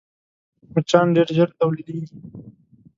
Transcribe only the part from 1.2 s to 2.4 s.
ژر تولیدېږي